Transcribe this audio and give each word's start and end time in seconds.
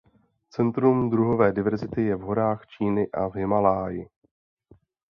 Centrum 0.49 1.09
druhové 1.09 1.53
diverzity 1.53 2.01
je 2.01 2.15
v 2.15 2.21
horách 2.21 2.65
Číny 2.67 3.07
a 3.13 3.27
v 3.27 3.35
Himálaji. 3.35 4.09